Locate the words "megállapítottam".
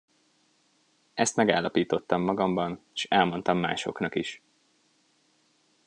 1.35-2.21